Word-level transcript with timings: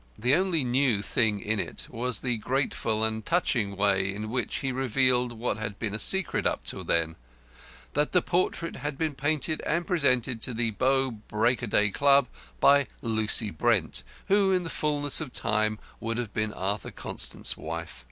The 0.17 0.33
only 0.33 0.63
new 0.63 1.03
thing 1.03 1.39
in 1.39 1.59
it 1.59 1.85
was 1.87 2.21
the 2.21 2.37
graceful 2.37 3.03
and 3.03 3.23
touching 3.23 3.77
way 3.77 4.11
in 4.11 4.31
which 4.31 4.55
he 4.55 4.71
revealed 4.71 5.31
what 5.33 5.57
had 5.57 5.77
been 5.77 5.93
a 5.93 5.99
secret 5.99 6.47
up 6.47 6.63
till 6.63 6.83
then 6.83 7.17
that 7.93 8.11
the 8.11 8.23
portrait 8.23 8.77
had 8.77 8.97
been 8.97 9.13
painted 9.13 9.61
and 9.63 9.85
presented 9.85 10.41
to 10.41 10.55
the 10.55 10.71
Bow 10.71 11.11
Break 11.11 11.61
o' 11.61 11.67
Day 11.67 11.91
Club, 11.91 12.25
by 12.59 12.87
Lucy 13.03 13.51
Brent, 13.51 14.01
who 14.27 14.51
in 14.51 14.63
the 14.63 14.71
fulness 14.71 15.21
of 15.21 15.31
time 15.31 15.77
would 15.99 16.17
have 16.17 16.33
been 16.33 16.51
Arthur 16.51 16.89
Constant's 16.89 17.55
wife. 17.55 17.99